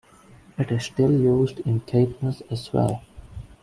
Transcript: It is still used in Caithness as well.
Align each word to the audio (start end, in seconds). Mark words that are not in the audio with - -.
It 0.57 0.71
is 0.71 0.85
still 0.85 1.11
used 1.11 1.59
in 1.59 1.81
Caithness 1.81 2.41
as 2.51 2.73
well. 2.73 3.03